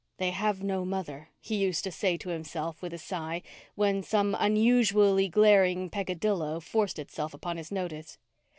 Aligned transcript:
"They 0.17 0.31
have 0.31 0.63
no 0.63 0.83
mother," 0.83 1.29
he 1.39 1.57
used 1.57 1.83
to 1.83 1.91
say 1.91 2.17
to 2.17 2.29
himself, 2.29 2.81
with 2.81 2.91
a 2.91 2.97
sigh, 2.97 3.43
when 3.75 4.01
some 4.01 4.35
unusually 4.39 5.29
glaring 5.29 5.91
peccadillo 5.91 6.59
forced 6.59 6.97
itself 6.97 7.35
upon 7.35 7.57
his 7.57 7.71
notice. 7.71 8.17